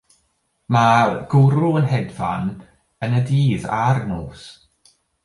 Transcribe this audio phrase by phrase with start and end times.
[0.75, 2.47] Mae'r gwryw yn hedfan
[3.09, 4.49] yn y dydd a'r nos.